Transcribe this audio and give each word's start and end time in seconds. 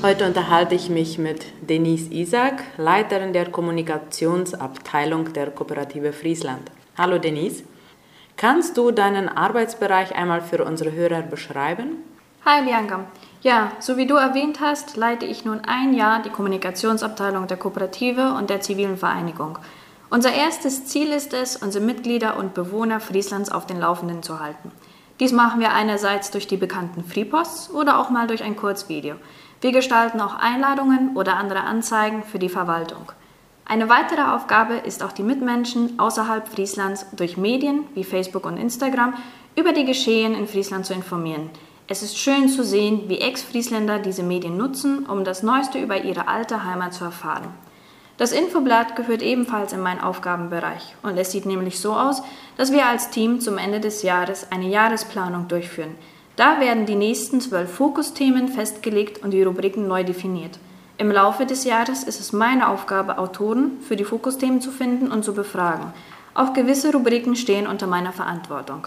Heute 0.00 0.26
unterhalte 0.26 0.76
ich 0.76 0.90
mich 0.90 1.18
mit 1.18 1.46
Denise 1.60 2.12
Isaac, 2.12 2.62
Leiterin 2.76 3.32
der 3.32 3.50
Kommunikationsabteilung 3.50 5.32
der 5.32 5.50
Kooperative 5.50 6.12
Friesland. 6.12 6.70
Hallo 6.96 7.18
Denise. 7.18 7.64
Kannst 8.36 8.76
du 8.76 8.92
deinen 8.92 9.28
Arbeitsbereich 9.28 10.14
einmal 10.14 10.40
für 10.40 10.64
unsere 10.64 10.92
Hörer 10.92 11.22
beschreiben? 11.22 11.96
Hi 12.44 12.62
Bianca. 12.62 13.06
Ja, 13.42 13.72
so 13.80 13.96
wie 13.96 14.06
du 14.06 14.14
erwähnt 14.14 14.60
hast, 14.60 14.96
leite 14.96 15.26
ich 15.26 15.44
nun 15.44 15.62
ein 15.66 15.92
Jahr 15.92 16.22
die 16.22 16.30
Kommunikationsabteilung 16.30 17.48
der 17.48 17.56
Kooperative 17.56 18.34
und 18.34 18.50
der 18.50 18.60
zivilen 18.60 18.98
Vereinigung. 18.98 19.58
Unser 20.10 20.32
erstes 20.32 20.86
Ziel 20.86 21.08
ist 21.08 21.34
es, 21.34 21.56
unsere 21.56 21.84
Mitglieder 21.84 22.36
und 22.36 22.54
Bewohner 22.54 23.00
Frieslands 23.00 23.50
auf 23.50 23.66
den 23.66 23.80
Laufenden 23.80 24.22
zu 24.22 24.38
halten. 24.38 24.70
Dies 25.18 25.32
machen 25.32 25.58
wir 25.58 25.72
einerseits 25.72 26.30
durch 26.30 26.46
die 26.46 26.56
bekannten 26.56 27.02
Freeposts 27.02 27.70
oder 27.70 27.98
auch 27.98 28.08
mal 28.08 28.28
durch 28.28 28.44
ein 28.44 28.54
Kurzvideo. 28.54 29.16
Wir 29.60 29.72
gestalten 29.72 30.20
auch 30.20 30.36
Einladungen 30.36 31.16
oder 31.16 31.36
andere 31.36 31.62
Anzeigen 31.62 32.22
für 32.22 32.38
die 32.38 32.48
Verwaltung. 32.48 33.10
Eine 33.64 33.88
weitere 33.88 34.22
Aufgabe 34.22 34.74
ist 34.74 35.02
auch 35.02 35.12
die 35.12 35.24
Mitmenschen 35.24 35.98
außerhalb 35.98 36.46
Frieslands 36.48 37.06
durch 37.16 37.36
Medien 37.36 37.84
wie 37.94 38.04
Facebook 38.04 38.46
und 38.46 38.56
Instagram 38.56 39.14
über 39.56 39.72
die 39.72 39.84
Geschehen 39.84 40.34
in 40.34 40.46
Friesland 40.46 40.86
zu 40.86 40.94
informieren. 40.94 41.50
Es 41.88 42.02
ist 42.02 42.16
schön 42.16 42.48
zu 42.48 42.62
sehen, 42.62 43.08
wie 43.08 43.18
Ex-Friesländer 43.18 43.98
diese 43.98 44.22
Medien 44.22 44.56
nutzen, 44.56 45.06
um 45.06 45.24
das 45.24 45.42
Neueste 45.42 45.80
über 45.80 46.04
ihre 46.04 46.28
alte 46.28 46.64
Heimat 46.64 46.94
zu 46.94 47.04
erfahren. 47.04 47.48
Das 48.16 48.32
Infoblatt 48.32 48.94
gehört 48.94 49.22
ebenfalls 49.22 49.72
in 49.72 49.80
meinen 49.80 50.00
Aufgabenbereich 50.00 50.94
und 51.02 51.16
es 51.18 51.32
sieht 51.32 51.46
nämlich 51.46 51.80
so 51.80 51.94
aus, 51.94 52.22
dass 52.56 52.72
wir 52.72 52.86
als 52.86 53.10
Team 53.10 53.40
zum 53.40 53.58
Ende 53.58 53.80
des 53.80 54.02
Jahres 54.02 54.52
eine 54.52 54.68
Jahresplanung 54.68 55.48
durchführen. 55.48 55.94
Da 56.38 56.60
werden 56.60 56.86
die 56.86 56.94
nächsten 56.94 57.40
zwölf 57.40 57.68
Fokusthemen 57.68 58.46
festgelegt 58.46 59.24
und 59.24 59.32
die 59.32 59.42
Rubriken 59.42 59.88
neu 59.88 60.04
definiert. 60.04 60.60
Im 60.96 61.10
Laufe 61.10 61.46
des 61.46 61.64
Jahres 61.64 62.04
ist 62.04 62.20
es 62.20 62.32
meine 62.32 62.68
Aufgabe, 62.68 63.18
Autoren 63.18 63.80
für 63.80 63.96
die 63.96 64.04
Fokusthemen 64.04 64.60
zu 64.60 64.70
finden 64.70 65.10
und 65.10 65.24
zu 65.24 65.34
befragen. 65.34 65.92
Auch 66.34 66.52
gewisse 66.52 66.92
Rubriken 66.92 67.34
stehen 67.34 67.66
unter 67.66 67.88
meiner 67.88 68.12
Verantwortung. 68.12 68.86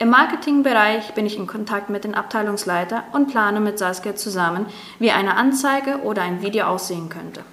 Im 0.00 0.10
Marketingbereich 0.10 1.14
bin 1.14 1.26
ich 1.26 1.38
in 1.38 1.46
Kontakt 1.46 1.90
mit 1.90 2.02
den 2.02 2.16
Abteilungsleiter 2.16 3.04
und 3.12 3.28
plane 3.28 3.60
mit 3.60 3.78
Saskia 3.78 4.16
zusammen, 4.16 4.66
wie 4.98 5.12
eine 5.12 5.36
Anzeige 5.36 6.00
oder 6.02 6.22
ein 6.22 6.42
Video 6.42 6.64
aussehen 6.64 7.08
könnte. 7.08 7.44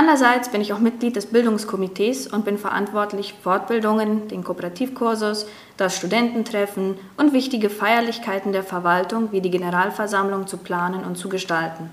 Andererseits 0.00 0.50
bin 0.50 0.60
ich 0.60 0.72
auch 0.72 0.78
Mitglied 0.78 1.16
des 1.16 1.26
Bildungskomitees 1.26 2.28
und 2.28 2.44
bin 2.44 2.56
verantwortlich 2.56 3.34
für 3.34 3.42
Fortbildungen, 3.42 4.28
den 4.28 4.44
Kooperativkursus, 4.44 5.46
das 5.76 5.96
Studententreffen 5.96 6.96
und 7.16 7.32
wichtige 7.32 7.68
Feierlichkeiten 7.68 8.52
der 8.52 8.62
Verwaltung 8.62 9.32
wie 9.32 9.40
die 9.40 9.50
Generalversammlung 9.50 10.46
zu 10.46 10.58
planen 10.58 11.02
und 11.02 11.18
zu 11.18 11.28
gestalten. 11.28 11.90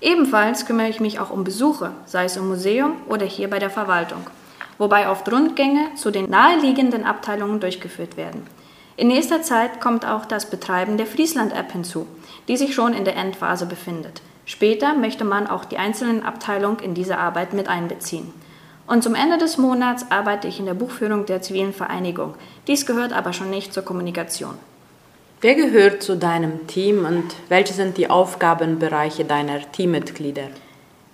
Ebenfalls 0.00 0.66
kümmere 0.66 0.88
ich 0.88 1.00
mich 1.00 1.18
auch 1.18 1.30
um 1.30 1.42
Besuche, 1.42 1.90
sei 2.06 2.26
es 2.26 2.36
im 2.36 2.46
Museum 2.46 2.92
oder 3.08 3.26
hier 3.26 3.50
bei 3.50 3.58
der 3.58 3.70
Verwaltung, 3.70 4.24
wobei 4.78 5.10
oft 5.10 5.28
Rundgänge 5.32 5.96
zu 5.96 6.12
den 6.12 6.30
naheliegenden 6.30 7.04
Abteilungen 7.04 7.58
durchgeführt 7.58 8.16
werden. 8.16 8.46
In 8.96 9.08
nächster 9.08 9.42
Zeit 9.42 9.80
kommt 9.80 10.06
auch 10.06 10.26
das 10.26 10.48
Betreiben 10.48 10.96
der 10.96 11.06
Friesland-App 11.06 11.72
hinzu, 11.72 12.06
die 12.46 12.56
sich 12.56 12.72
schon 12.72 12.94
in 12.94 13.04
der 13.04 13.16
Endphase 13.16 13.66
befindet. 13.66 14.22
Später 14.52 14.92
möchte 14.92 15.24
man 15.24 15.46
auch 15.46 15.64
die 15.64 15.78
einzelnen 15.78 16.22
Abteilungen 16.24 16.78
in 16.80 16.92
diese 16.92 17.16
Arbeit 17.16 17.54
mit 17.54 17.68
einbeziehen. 17.68 18.30
Und 18.86 19.02
zum 19.02 19.14
Ende 19.14 19.38
des 19.38 19.56
Monats 19.56 20.10
arbeite 20.10 20.46
ich 20.46 20.60
in 20.60 20.66
der 20.66 20.74
Buchführung 20.74 21.24
der 21.24 21.40
zivilen 21.40 21.72
Vereinigung. 21.72 22.34
Dies 22.66 22.84
gehört 22.84 23.14
aber 23.14 23.32
schon 23.32 23.48
nicht 23.48 23.72
zur 23.72 23.82
Kommunikation. 23.82 24.56
Wer 25.40 25.54
gehört 25.54 26.02
zu 26.02 26.18
deinem 26.18 26.66
Team 26.66 27.06
und 27.06 27.24
welche 27.48 27.72
sind 27.72 27.96
die 27.96 28.10
Aufgabenbereiche 28.10 29.24
deiner 29.24 29.72
Teammitglieder? 29.72 30.48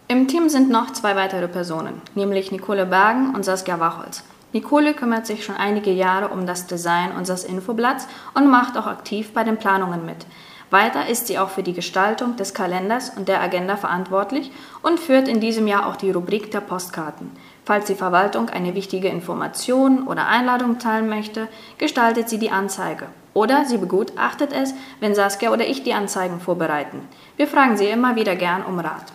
Im 0.09 0.27
Team 0.27 0.49
sind 0.49 0.69
noch 0.69 0.93
zwei 0.93 1.15
weitere 1.15 1.47
Personen, 1.47 2.03
nämlich 2.17 2.51
Nicole 2.51 2.87
Bergen 2.87 3.37
und 3.37 3.45
Saskia 3.45 3.79
Wachholz. 3.79 4.25
Nicole 4.53 4.95
kümmert 4.95 5.29
sich 5.29 5.45
schon 5.45 5.57
einige 5.57 5.93
Jahre 5.93 6.31
um 6.31 6.45
das 6.45 6.67
Design 6.67 7.13
unseres 7.13 7.45
Infoblatts 7.45 8.09
und 8.35 8.51
macht 8.51 8.77
auch 8.77 8.89
aktiv 8.89 9.33
bei 9.33 9.45
den 9.45 9.59
Planungen 9.59 10.05
mit. 10.05 10.27
Weiter 10.71 11.09
ist 11.09 11.27
sie 11.27 11.39
auch 11.39 11.49
für 11.49 11.63
die 11.63 11.73
Gestaltung 11.73 12.37
des 12.37 12.53
Kalenders 12.53 13.11
und 13.17 13.29
der 13.29 13.41
Agenda 13.41 13.77
verantwortlich 13.77 14.53
und 14.83 15.01
führt 15.01 15.27
in 15.27 15.41
diesem 15.41 15.67
Jahr 15.67 15.87
auch 15.87 15.97
die 15.97 16.11
Rubrik 16.11 16.51
der 16.51 16.61
Postkarten. 16.61 17.31
Falls 17.65 17.87
die 17.87 17.95
Verwaltung 17.95 18.51
eine 18.51 18.75
wichtige 18.75 19.09
Information 19.09 20.07
oder 20.07 20.27
Einladung 20.27 20.79
teilen 20.79 21.09
möchte, 21.09 21.49
gestaltet 21.79 22.29
sie 22.29 22.39
die 22.39 22.51
Anzeige. 22.51 23.07
Oder 23.33 23.65
sie 23.65 23.79
begutachtet 23.79 24.53
es, 24.53 24.75
wenn 25.01 25.15
Saskia 25.15 25.53
oder 25.53 25.67
ich 25.67 25.85
die 25.85 25.95
Anzeigen 25.95 26.41
vorbereiten. 26.41 27.01
Wir 27.37 27.47
fragen 27.47 27.77
sie 27.79 27.87
immer 27.87 28.17
wieder 28.17 28.37
gern 28.37 28.65
um 28.65 28.79
Rat. 28.79 29.13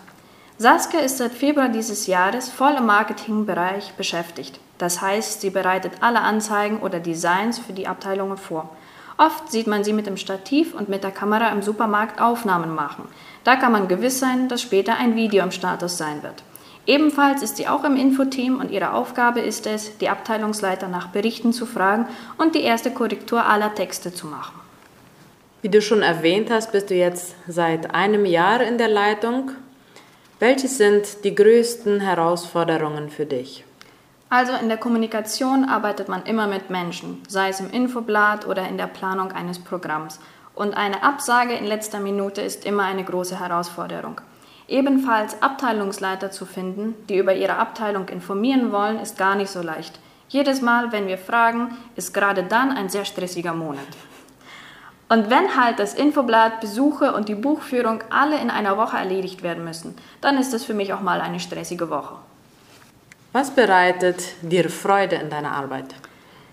Saskia 0.56 1.00
ist 1.00 1.18
seit 1.18 1.32
Februar 1.32 1.68
dieses 1.68 2.06
Jahres 2.06 2.48
voll 2.48 2.74
im 2.74 2.86
Marketingbereich 2.86 3.92
beschäftigt. 3.94 4.60
Das 4.78 5.00
heißt, 5.00 5.40
sie 5.40 5.50
bereitet 5.50 5.94
alle 6.00 6.20
Anzeigen 6.20 6.78
oder 6.78 7.00
Designs 7.00 7.58
für 7.58 7.72
die 7.72 7.86
Abteilungen 7.86 8.36
vor. 8.36 8.70
Oft 9.16 9.50
sieht 9.50 9.66
man 9.66 9.84
sie 9.84 9.92
mit 9.92 10.06
dem 10.06 10.16
Stativ 10.16 10.74
und 10.74 10.88
mit 10.88 11.04
der 11.04 11.12
Kamera 11.12 11.50
im 11.50 11.62
Supermarkt 11.62 12.20
Aufnahmen 12.20 12.74
machen. 12.74 13.04
Da 13.44 13.56
kann 13.56 13.72
man 13.72 13.86
gewiss 13.86 14.18
sein, 14.18 14.48
dass 14.48 14.62
später 14.62 14.96
ein 14.96 15.14
Video 15.14 15.44
im 15.44 15.52
Status 15.52 15.96
sein 15.96 16.22
wird. 16.22 16.42
Ebenfalls 16.86 17.42
ist 17.42 17.56
sie 17.56 17.68
auch 17.68 17.84
im 17.84 17.96
Infoteam 17.96 18.58
und 18.58 18.70
ihre 18.70 18.92
Aufgabe 18.92 19.40
ist 19.40 19.66
es, 19.66 19.96
die 19.98 20.08
Abteilungsleiter 20.08 20.88
nach 20.88 21.08
Berichten 21.08 21.52
zu 21.52 21.64
fragen 21.64 22.06
und 22.36 22.54
die 22.54 22.62
erste 22.62 22.90
Korrektur 22.90 23.46
aller 23.46 23.74
Texte 23.74 24.12
zu 24.12 24.26
machen. 24.26 24.60
Wie 25.62 25.70
du 25.70 25.80
schon 25.80 26.02
erwähnt 26.02 26.50
hast, 26.50 26.72
bist 26.72 26.90
du 26.90 26.94
jetzt 26.94 27.36
seit 27.48 27.94
einem 27.94 28.26
Jahr 28.26 28.60
in 28.60 28.76
der 28.76 28.88
Leitung. 28.88 29.52
Welche 30.38 30.68
sind 30.68 31.24
die 31.24 31.34
größten 31.34 32.00
Herausforderungen 32.00 33.08
für 33.08 33.24
dich? 33.24 33.64
Also 34.34 34.52
in 34.54 34.68
der 34.68 34.78
Kommunikation 34.78 35.64
arbeitet 35.64 36.08
man 36.08 36.24
immer 36.24 36.48
mit 36.48 36.68
Menschen, 36.68 37.22
sei 37.28 37.50
es 37.50 37.60
im 37.60 37.70
Infoblatt 37.70 38.48
oder 38.48 38.66
in 38.66 38.76
der 38.76 38.88
Planung 38.88 39.30
eines 39.30 39.60
Programms. 39.60 40.18
Und 40.56 40.76
eine 40.76 41.04
Absage 41.04 41.52
in 41.52 41.64
letzter 41.64 42.00
Minute 42.00 42.40
ist 42.42 42.66
immer 42.66 42.82
eine 42.82 43.04
große 43.04 43.38
Herausforderung. 43.38 44.20
Ebenfalls 44.66 45.40
Abteilungsleiter 45.40 46.32
zu 46.32 46.46
finden, 46.46 46.96
die 47.08 47.16
über 47.16 47.32
ihre 47.32 47.58
Abteilung 47.58 48.08
informieren 48.08 48.72
wollen, 48.72 48.98
ist 48.98 49.16
gar 49.16 49.36
nicht 49.36 49.50
so 49.50 49.62
leicht. 49.62 50.00
Jedes 50.28 50.62
Mal, 50.62 50.90
wenn 50.90 51.06
wir 51.06 51.18
fragen, 51.18 51.76
ist 51.94 52.12
gerade 52.12 52.42
dann 52.42 52.72
ein 52.72 52.88
sehr 52.88 53.04
stressiger 53.04 53.54
Monat. 53.54 53.86
Und 55.08 55.30
wenn 55.30 55.56
halt 55.56 55.78
das 55.78 55.94
Infoblatt, 55.94 56.60
Besuche 56.60 57.14
und 57.14 57.28
die 57.28 57.36
Buchführung 57.36 58.02
alle 58.10 58.40
in 58.40 58.50
einer 58.50 58.76
Woche 58.78 58.96
erledigt 58.96 59.44
werden 59.44 59.62
müssen, 59.62 59.94
dann 60.20 60.38
ist 60.38 60.52
es 60.52 60.64
für 60.64 60.74
mich 60.74 60.92
auch 60.92 61.02
mal 61.02 61.20
eine 61.20 61.38
stressige 61.38 61.88
Woche. 61.88 62.16
Was 63.34 63.50
bereitet 63.50 64.22
dir 64.42 64.70
Freude 64.70 65.16
in 65.16 65.28
deiner 65.28 65.50
Arbeit? 65.50 65.96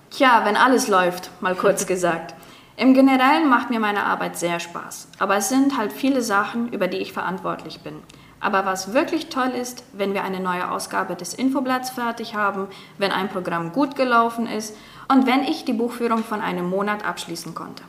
Tja, 0.10 0.42
wenn 0.46 0.58
alles 0.58 0.88
läuft, 0.88 1.30
mal 1.40 1.54
kurz 1.54 1.86
gesagt. 1.94 2.34
Im 2.76 2.96
Generellen 2.96 3.48
macht 3.48 3.70
mir 3.70 3.80
meine 3.80 4.04
Arbeit 4.04 4.36
sehr 4.36 4.60
Spaß, 4.60 5.10
aber 5.20 5.36
es 5.36 5.50
sind 5.50 5.78
halt 5.78 5.94
viele 5.94 6.24
Sachen, 6.24 6.74
über 6.74 6.88
die 6.88 6.98
ich 6.98 7.14
verantwortlich 7.14 7.82
bin. 7.82 7.98
Aber 8.40 8.66
was 8.66 8.96
wirklich 8.96 9.30
toll 9.30 9.50
ist, 9.50 9.84
wenn 9.94 10.16
wir 10.16 10.24
eine 10.24 10.40
neue 10.40 10.72
Ausgabe 10.72 11.16
des 11.16 11.36
Infoblatts 11.36 11.92
fertig 11.92 12.34
haben, 12.34 12.68
wenn 12.98 13.12
ein 13.12 13.30
Programm 13.30 13.74
gut 13.74 13.96
gelaufen 13.96 14.48
ist 14.48 14.76
und 15.08 15.28
wenn 15.28 15.44
ich 15.44 15.66
die 15.66 15.74
Buchführung 15.74 16.24
von 16.24 16.42
einem 16.42 16.68
Monat 16.68 17.06
abschließen 17.06 17.54
konnte. 17.54 17.84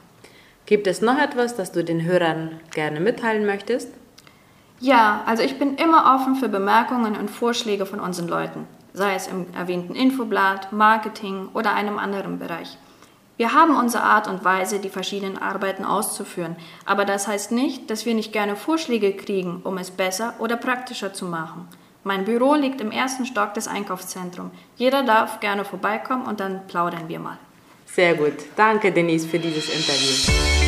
Gibt 0.66 0.86
es 0.86 1.00
noch 1.00 1.18
etwas, 1.18 1.56
das 1.56 1.72
du 1.72 1.82
den 1.82 2.02
Hörern 2.02 2.60
gerne 2.74 3.00
mitteilen 3.00 3.46
möchtest? 3.46 3.88
Ja, 4.80 5.22
also 5.24 5.42
ich 5.42 5.58
bin 5.58 5.76
immer 5.76 6.14
offen 6.14 6.34
für 6.34 6.50
Bemerkungen 6.50 7.16
und 7.16 7.30
Vorschläge 7.30 7.86
von 7.86 7.98
unseren 7.98 8.28
Leuten 8.28 8.66
sei 8.92 9.14
es 9.14 9.26
im 9.26 9.46
erwähnten 9.54 9.94
Infoblatt, 9.94 10.72
Marketing 10.72 11.48
oder 11.54 11.74
einem 11.74 11.98
anderen 11.98 12.38
Bereich. 12.38 12.76
Wir 13.36 13.54
haben 13.54 13.76
unsere 13.76 14.04
Art 14.04 14.28
und 14.28 14.44
Weise, 14.44 14.78
die 14.78 14.90
verschiedenen 14.90 15.38
Arbeiten 15.38 15.84
auszuführen, 15.84 16.56
aber 16.84 17.04
das 17.04 17.26
heißt 17.26 17.50
nicht, 17.50 17.90
dass 17.90 18.06
wir 18.06 18.14
nicht 18.14 18.32
gerne 18.32 18.56
Vorschläge 18.56 19.14
kriegen, 19.14 19.62
um 19.64 19.78
es 19.78 19.90
besser 19.90 20.34
oder 20.38 20.56
praktischer 20.56 21.12
zu 21.12 21.24
machen. 21.24 21.66
Mein 22.04 22.24
Büro 22.24 22.54
liegt 22.54 22.80
im 22.80 22.90
ersten 22.90 23.26
Stock 23.26 23.54
des 23.54 23.68
Einkaufszentrums. 23.68 24.52
Jeder 24.76 25.02
darf 25.02 25.40
gerne 25.40 25.64
vorbeikommen 25.64 26.26
und 26.26 26.40
dann 26.40 26.66
plaudern 26.66 27.08
wir 27.08 27.20
mal. 27.20 27.38
Sehr 27.86 28.14
gut. 28.14 28.34
Danke, 28.56 28.90
Denise, 28.90 29.26
für 29.26 29.38
dieses 29.38 29.68
Interview. 29.68 30.61